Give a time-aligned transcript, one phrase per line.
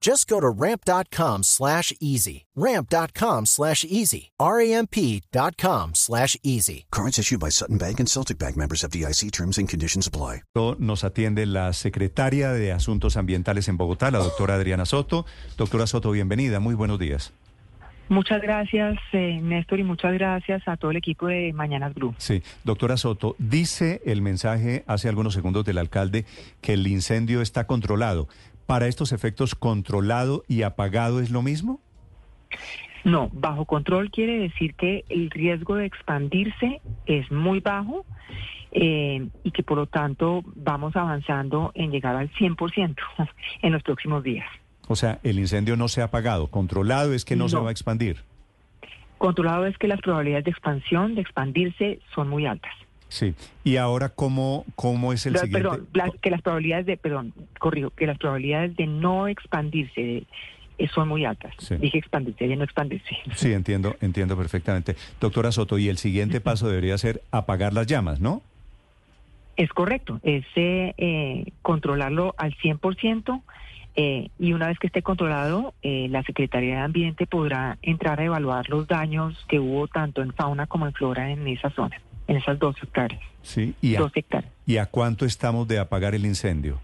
[0.00, 2.46] Just go to ramp.com slash easy.
[2.54, 4.30] Ramp.com slash easy.
[4.38, 6.86] R-A-M-P.com slash easy.
[6.90, 10.42] Cards issued by Sutton Bank and Celtic Bank members of DIC terms and conditions apply.
[10.78, 15.26] Nos atiende la secretaria de Asuntos Ambientales en Bogotá, la doctora Adriana Soto.
[15.56, 16.60] Doctora Soto, bienvenida.
[16.60, 17.32] Muy buenos días.
[18.08, 22.14] Muchas gracias, eh, Néstor, y muchas gracias a todo el equipo de Mañanas Blue.
[22.16, 26.24] Sí, doctora Soto, dice el mensaje hace algunos segundos del alcalde
[26.62, 28.26] que el incendio está controlado.
[28.68, 31.80] ¿Para estos efectos, controlado y apagado es lo mismo?
[33.02, 38.04] No, bajo control quiere decir que el riesgo de expandirse es muy bajo
[38.72, 42.94] eh, y que por lo tanto vamos avanzando en llegar al 100%
[43.62, 44.46] en los próximos días.
[44.86, 47.72] O sea, el incendio no se ha apagado, controlado es que no, se va a
[47.72, 48.18] expandir.
[49.16, 52.74] Controlado es que las probabilidades de expansión, de expandirse, son muy altas.
[53.08, 53.34] Sí.
[53.64, 55.68] Y ahora, ¿cómo, cómo es el siguiente?
[55.92, 60.24] Perdón, que las probabilidades de, perdón, corrijo, que las probabilidades de no expandirse
[60.78, 61.54] eh, son muy altas.
[61.80, 63.16] Dije expandirse, ya no expandirse.
[63.34, 64.94] Sí, entiendo, entiendo perfectamente.
[65.20, 68.42] Doctora Soto, y el siguiente paso debería ser apagar las llamas, ¿no?
[69.56, 73.42] Es correcto, es eh, eh controlarlo al 100%.
[74.00, 78.24] Eh, y una vez que esté controlado, eh, la Secretaría de Ambiente podrá entrar a
[78.24, 82.36] evaluar los daños que hubo tanto en fauna como en flora en esa zona en
[82.36, 83.20] esas dos hectáreas.
[83.42, 84.10] Sí, ¿y a,
[84.66, 86.78] ¿y a cuánto estamos de apagar el incendio?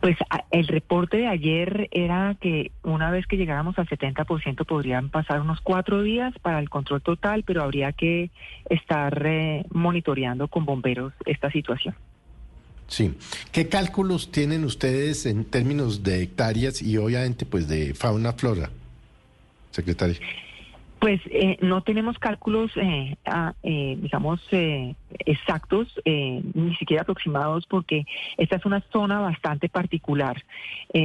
[0.00, 0.16] Pues
[0.50, 5.60] el reporte de ayer era que una vez que llegáramos al 70% podrían pasar unos
[5.60, 8.30] cuatro días para el control total, pero habría que
[8.68, 11.94] estar eh, monitoreando con bomberos esta situación.
[12.88, 13.14] Sí.
[13.52, 18.70] ¿Qué cálculos tienen ustedes en términos de hectáreas y obviamente pues de fauna flora,
[19.70, 20.16] secretario?
[21.06, 23.16] Pues eh, no tenemos cálculos, eh,
[23.62, 24.40] eh, digamos,
[25.20, 28.04] exactos, ni siquiera aproximados, porque
[28.36, 30.42] esta es una zona bastante particular,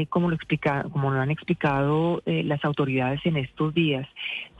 [0.09, 4.07] como lo explica, como lo han explicado las autoridades en estos días.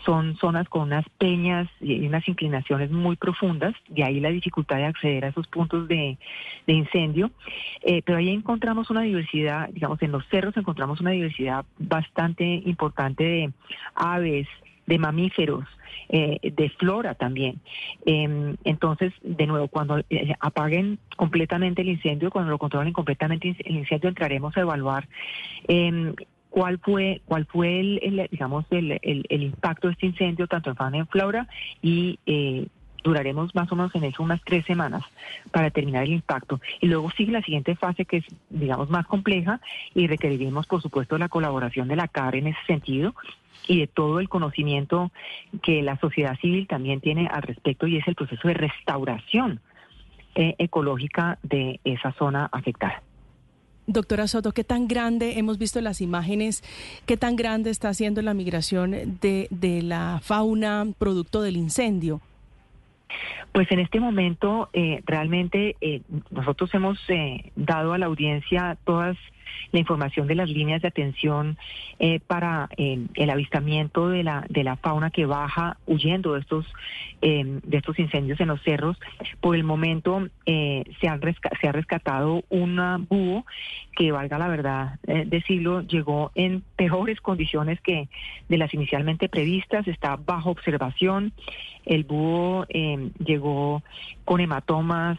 [0.06, 4.86] Son zonas con unas peñas y unas inclinaciones muy profundas, de ahí la dificultad de
[4.86, 6.20] acceder a esos puntos de,
[6.68, 7.32] de incendio.
[8.06, 13.52] pero ahí encontramos una diversidad, digamos, en los cerros encontramos una diversidad bastante importante de
[13.96, 14.48] aves
[14.92, 15.66] de mamíferos,
[16.10, 17.62] eh, de flora también.
[18.06, 23.78] Em, entonces, de nuevo, cuando eh, apaguen completamente el incendio, cuando lo controlen completamente el
[23.78, 25.08] incendio, entraremos a evaluar
[25.70, 26.14] em,
[26.50, 30.98] cuál fue cuál fue el, digamos el, el, impacto de este incendio tanto en fauna
[30.98, 31.48] en flora
[31.82, 32.68] y eh,
[33.04, 35.04] duraremos más o menos en eso unas tres semanas
[35.52, 36.60] para determinar el impacto.
[36.80, 39.60] Y luego sigue la siguiente fase que es, digamos, más compleja
[39.94, 43.16] y requeriremos, por supuesto, la colaboración de la CAR en ese sentido
[43.68, 45.12] y de todo el conocimiento
[45.62, 49.60] que la sociedad civil también tiene al respecto y es el proceso de restauración
[50.36, 53.04] eh, ecológica de esa zona afectada.
[53.88, 56.64] Doctora Soto, ¿qué tan grande, hemos visto las imágenes,
[57.06, 62.22] qué tan grande está siendo la migración de, de la fauna producto del incendio?
[63.52, 69.18] Pues en este momento eh, realmente eh, nosotros hemos eh, dado a la audiencia todas
[69.72, 71.58] la información de las líneas de atención
[72.28, 76.66] para el avistamiento de la de la fauna que baja huyendo de estos
[77.22, 78.98] de estos incendios en los cerros.
[79.40, 81.22] Por el momento se han
[81.62, 83.46] se ha rescatado un búho
[83.96, 88.10] que valga la verdad decirlo llegó en peores condiciones que
[88.50, 89.88] de las inicialmente previstas.
[89.88, 91.34] Está bajo observación.
[91.86, 92.66] El búho
[93.24, 93.84] llegó
[94.26, 95.18] con hematomas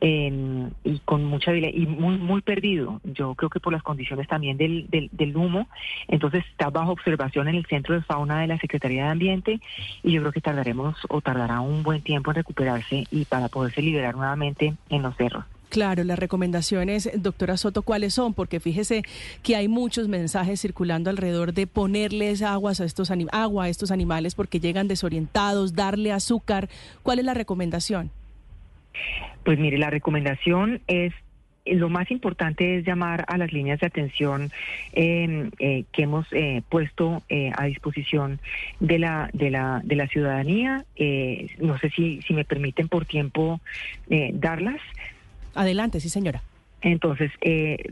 [0.00, 3.00] eh, y con mucha y muy muy perdido.
[3.04, 5.68] Yo creo que por las condiciones también del, del, humo.
[6.08, 9.60] Entonces está bajo observación en el centro de fauna de la Secretaría de Ambiente
[10.02, 13.82] y yo creo que tardaremos o tardará un buen tiempo en recuperarse y para poderse
[13.82, 15.44] liberar nuevamente en los cerros.
[15.70, 18.34] Claro, las recomendaciones, doctora Soto, ¿cuáles son?
[18.34, 19.04] Porque fíjese
[19.44, 24.34] que hay muchos mensajes circulando alrededor de ponerles aguas a estos agua a estos animales
[24.34, 26.68] porque llegan desorientados, darle azúcar.
[27.04, 28.10] ¿Cuál es la recomendación?
[29.44, 31.12] Pues mire, la recomendación es
[31.66, 34.50] lo más importante es llamar a las líneas de atención
[34.92, 38.40] em, eh, que hemos eh, puesto eh, a disposición
[38.80, 40.84] de la de la de la ciudadanía.
[41.58, 43.60] no sé si si me permiten por tiempo
[44.32, 44.80] darlas.
[45.54, 46.42] Adelante, sí, señora.
[46.82, 47.32] Entonces,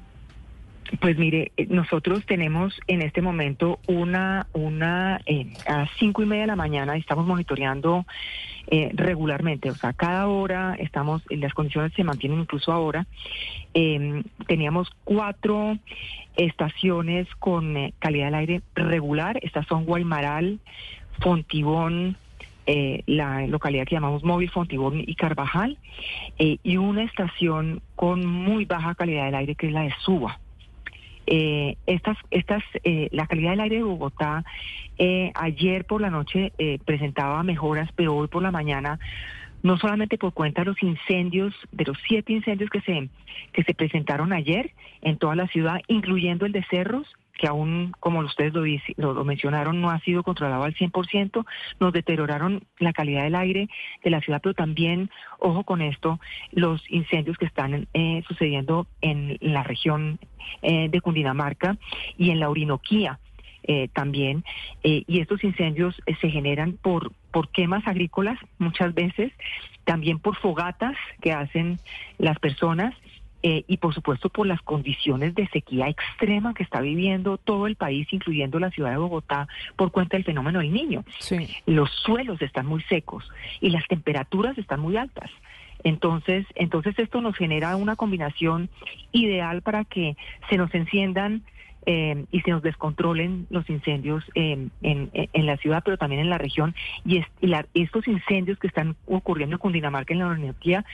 [1.00, 6.42] Pues mire, eh, nosotros tenemos en este momento una, una eh, a cinco y media
[6.42, 8.06] de la mañana estamos monitoreando
[8.70, 13.06] eh, regularmente, o sea, cada hora estamos, las condiciones se mantienen incluso ahora.
[13.74, 15.78] Em, teníamos cuatro
[16.36, 20.58] estaciones con calidad del aire regular, estas son Guaymaral,
[21.20, 22.16] Fontibón,
[23.06, 25.78] la localidad que llamamos Móvil, Fontibón y Carvajal,
[26.38, 30.38] y una estación con muy baja calidad del aire que es la de Suba.
[31.30, 34.44] Eh, estas, estas, eh, la calidad del aire de Bogotá
[34.96, 38.98] eh, ayer por la noche eh, presentaba mejoras, pero hoy por la mañana
[39.62, 43.08] no solamente por cuenta de los incendios, de los siete incendios que se,
[43.52, 44.70] que se presentaron ayer
[45.02, 47.06] en toda la ciudad, incluyendo el de Cerros,
[47.38, 48.52] que aún, como ustedes
[48.96, 51.46] lo, mencionaron, no ha sido controlado al 100%,
[51.80, 53.68] nos deterioraron la calidad del aire
[54.04, 55.08] de la ciudad, pero también,
[55.38, 56.20] ojo con esto,
[56.50, 60.18] los incendios que están eh, sucediendo en la región
[60.62, 61.78] eh, de Cundinamarca
[62.18, 63.18] y en la Orinoquía.
[63.70, 64.44] Eh, también,
[64.82, 69.30] y estos incendios se generan por, por quemas agrícolas muchas veces,
[69.84, 71.78] también por fogatas que hacen
[72.16, 72.94] las personas
[73.42, 77.76] eh, y por supuesto por las condiciones de sequía extrema que está viviendo todo el
[77.76, 79.46] país, incluyendo la ciudad de Bogotá,
[79.76, 81.04] por cuenta del fenómeno del niño.
[81.66, 83.30] Los suelos están muy secos
[83.60, 85.30] y las temperaturas están muy altas.
[85.84, 88.68] Entonces, entonces esto nos genera una combinación
[89.12, 90.16] ideal para que
[90.50, 91.42] se nos enciendan
[91.86, 94.70] eh, y se nos descontrolen los incendios en,
[95.32, 96.74] la ciudad, pero también en la región.
[97.04, 97.22] Y,
[97.74, 100.84] estos incendios que están ocurriendo en Cundinamarca, en la Orinoquía,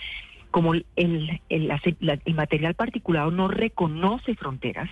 [0.54, 4.88] como el, el, el, material particulado no reconoce fronteras,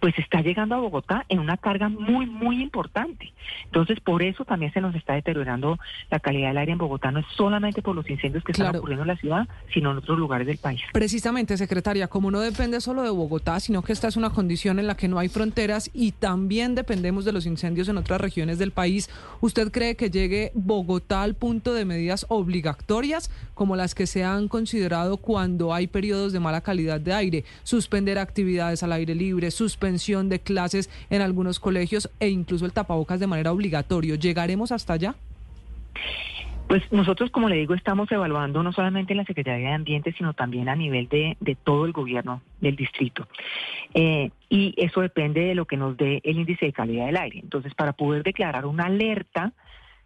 [0.00, 3.32] pues está llegando a Bogotá en una carga muy, muy importante.
[3.64, 5.78] Entonces, por eso también se nos está deteriorando
[6.10, 9.02] la calidad del aire en Bogotá, no es solamente por los incendios que están ocurriendo
[9.02, 10.82] en la ciudad, sino en otros lugares del país.
[10.92, 14.86] Precisamente, secretaria, como no depende solo de Bogotá, sino que esta es una condición en
[14.86, 18.72] la que no hay fronteras y también dependemos de los incendios en otras regiones del
[18.72, 19.08] país,
[19.40, 24.48] ¿usted cree que llegue Bogotá al punto de medidas obligatorias como las que se han
[24.48, 27.44] considerado cuando hay periodos de mala calidad de aire?
[27.62, 33.20] Suspender actividades al aire libre, suspender de clases en algunos colegios e incluso el tapabocas
[33.20, 34.16] de manera obligatoria.
[34.16, 35.14] ¿Llegaremos hasta allá?
[36.68, 40.34] Pues nosotros, como le digo, estamos evaluando no solamente en la Secretaría de Ambiente, sino
[40.34, 43.28] también a nivel de, todo el gobierno del distrito.
[43.94, 47.38] Eh, y eso depende de lo que nos dé el índice de calidad del aire.
[47.38, 49.52] Entonces, para poder declarar una alerta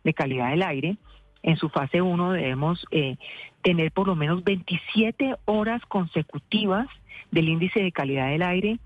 [0.04, 0.97] de calidad del aire,
[1.42, 3.16] en su fase 1 debemos eh,
[3.62, 6.88] tener por lo menos 27 horas consecutivas
[7.30, 8.78] del índice de calidad del aire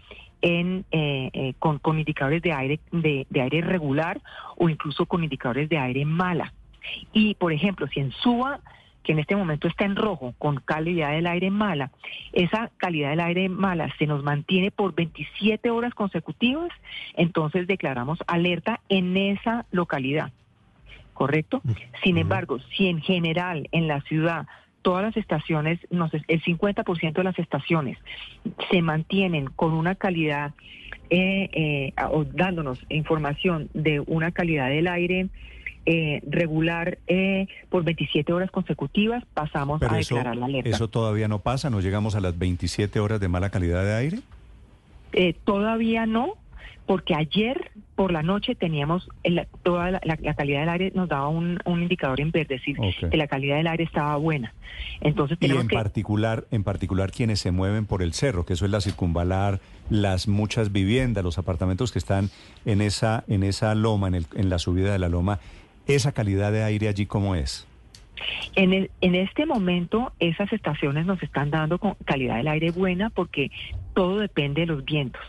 [0.45, 4.21] en, eh, eh, con, indicadores de aire, de, aire regular
[4.57, 6.53] o incluso con indicadores de aire mala.
[7.15, 8.61] Y, por ejemplo, si en Suba
[9.03, 11.91] que en este momento está en rojo, con calidad del aire mala,
[12.33, 16.71] esa calidad del aire mala se nos mantiene por 27 horas consecutivas,
[17.15, 20.33] entonces declaramos alerta en esa localidad.
[21.13, 21.61] ¿Correcto?
[22.03, 24.47] Sin embargo, si en general en la ciudad
[24.85, 27.99] todas las estaciones, no sé, el 50% de las estaciones
[28.71, 30.53] se mantienen con una calidad
[31.09, 35.29] eh, eh, o dándonos información de una calidad del aire
[35.87, 36.99] eh, regular
[37.71, 40.69] por 27 horas consecutivas, pasamos a declarar la alerta.
[40.69, 41.71] ¿Eso todavía no pasa?
[41.71, 44.19] ¿No llegamos a las 27 horas de mala calidad de aire?
[45.45, 46.35] todavía no,
[46.87, 51.09] porque ayer por la noche teníamos el- toda la, la- la calidad del aire nos
[51.09, 52.77] daba un, un indicador en verde, decir,
[53.11, 54.53] que la calidad del aire estaba buena.
[55.01, 58.65] Entonces Y en que particular, en particular quienes se mueven por el cerro, que eso
[58.65, 59.61] es la circunvalar,
[59.91, 62.31] las muchas viviendas, los apartamentos que están
[62.65, 65.39] en esa, en esa loma, en, el- en la subida de la loma,
[65.87, 67.67] esa calidad de aire allí cómo es.
[68.55, 73.11] En, el, en este momento, esas estaciones nos están dando con calidad del aire buena
[73.11, 73.51] porque
[73.93, 75.21] todo depende de los vientos.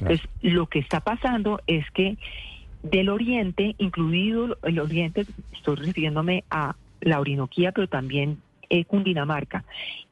[0.00, 2.16] Entonces, lo que está pasando es que
[2.82, 8.38] del oriente, incluido el oriente, estoy refiriéndome a la Orinoquía, pero también
[8.70, 9.64] eh, Cundinamarca,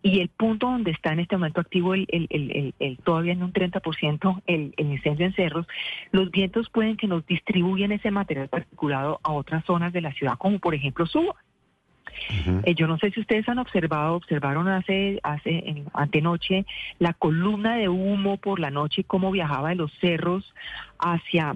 [0.02, 3.42] y el punto donde está en este momento activo el, el- el- el- todavía en
[3.42, 5.66] un 30% el, el incendio en cerros,
[6.10, 10.38] los vientos pueden que nos distribuyan ese material particulado a otras zonas de la ciudad,
[10.38, 11.34] como por ejemplo Suba.
[12.64, 16.64] Eh, yo no sé si ustedes han observado, observaron hace, hace en- antenoche
[16.98, 20.54] la columna de humo por la noche, cómo viajaba de los cerros
[20.98, 21.54] hacia,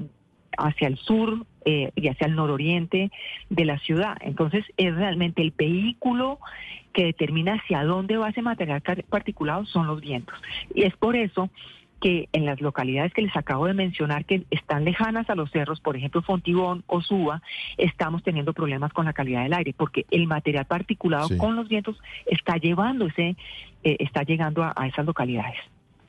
[0.59, 3.11] hacia el sur eh, y hacia el nororiente
[3.49, 4.17] de la ciudad.
[4.21, 6.39] Entonces es realmente el vehículo
[6.93, 10.37] que determina hacia dónde va ese material particulado son los vientos.
[10.75, 11.51] Y es por eso
[12.01, 15.81] que en las localidades que les acabo de mencionar, que están lejanas a los cerros,
[15.81, 17.43] por ejemplo Fontibón o Suba,
[17.77, 21.37] estamos teniendo problemas con la calidad del aire, porque el material particulado Sí.
[21.37, 23.37] con los vientos está llevando ese,
[23.85, 25.57] eh, está llegando a, a esas localidades.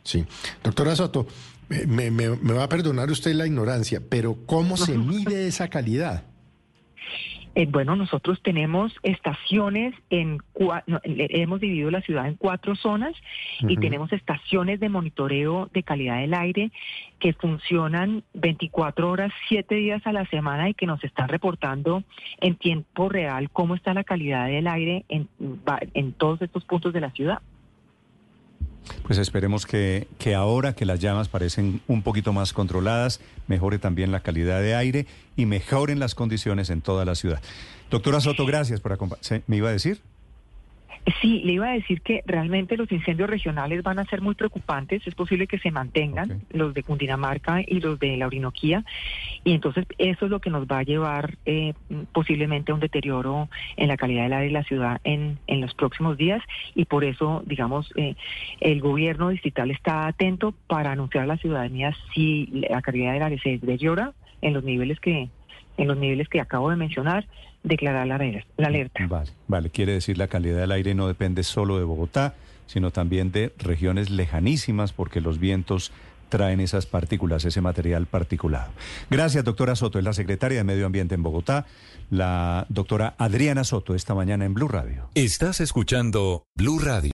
[0.03, 0.25] Sí.
[0.63, 1.27] Doctora Soto,
[1.69, 6.23] me- me- me va a perdonar usted la ignorancia, pero ¿cómo se mide esa calidad?
[7.53, 12.75] Eh, bueno, nosotros tenemos estaciones en, cua- no, le- hemos dividido la ciudad en cuatro
[12.75, 13.13] zonas
[13.59, 16.71] y tenemos estaciones de monitoreo de calidad del aire
[17.19, 22.03] que funcionan 24 horas, 7 días a la semana y que nos están reportando
[22.39, 25.27] en tiempo real cómo está la calidad del aire en,
[25.93, 27.39] en todos estos puntos de la ciudad.
[29.03, 34.11] Pues esperemos que, que ahora que las llamas parecen un poquito más controladas, mejore también
[34.11, 37.41] la calidad de aire y mejoren las condiciones en toda la ciudad.
[37.89, 39.43] Doctora Soto, gracias por acompañarme.
[39.47, 40.01] ¿Me iba a decir?
[41.19, 45.05] Sí, le iba a decir que realmente los incendios regionales van a ser muy preocupantes.
[45.07, 48.85] Es posible que se mantengan los de Cundinamarca y los de la Orinoquía.
[49.43, 51.73] Y entonces eso es lo que nos va a llevar eh,
[52.11, 55.73] posiblemente a un deterioro en la calidad del aire de la ciudad en, en los
[55.73, 56.43] próximos días.
[56.75, 58.15] Y por eso, digamos, eh,
[58.59, 63.39] el gobierno distrital está atento para anunciar a la ciudadanía si la calidad del aire
[63.39, 65.29] se deteriora en los niveles que
[65.81, 67.27] en los niveles que acabo de mencionar,
[67.63, 69.05] declarar la aler- la alerta.
[69.07, 69.69] Vale, vale.
[69.69, 72.35] Quiere decir la calidad del aire no depende solo de Bogotá,
[72.67, 75.91] sino también de regiones lejanísimas porque los vientos
[76.29, 78.71] traen esas partículas, ese material particulado.
[79.09, 79.99] Gracias, doctora Soto.
[79.99, 81.65] Es la secretaria de Medio Ambiente en Bogotá,
[82.09, 85.09] la doctora Adriana Soto, esta mañana en Blue Radio.
[85.13, 87.09] Estás escuchando Blue Radio.